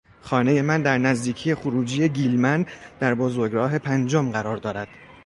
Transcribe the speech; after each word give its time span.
خانهی 0.21 0.61
من 0.61 0.81
در 0.81 0.97
نزدیکی 0.97 1.55
خروجی 1.55 2.09
گیلمن 2.09 2.65
در 2.99 3.15
بزرگراه 3.15 3.79
پنجم 3.79 4.31
قرار 4.31 4.57
دارد. 4.57 4.87